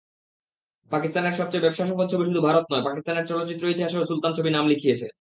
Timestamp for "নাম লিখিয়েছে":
4.49-5.07